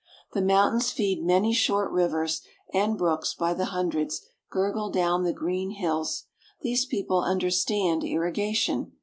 The 0.33 0.41
mountains 0.41 0.89
feed 0.89 1.23
many 1.23 1.53
short 1.53 1.91
rivers, 1.91 2.41
and 2.73 2.97
brooks 2.97 3.35
by 3.35 3.53
the 3.53 3.65
hundreds 3.65 4.23
gurgle 4.49 4.89
down 4.89 5.25
the 5.25 5.31
green 5.31 5.69
hills. 5.75 6.23
These 6.61 6.87
people 6.87 7.19
understand 7.21 8.03
irrigation. 8.03 8.93